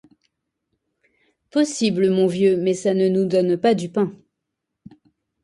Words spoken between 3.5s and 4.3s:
pas du pain.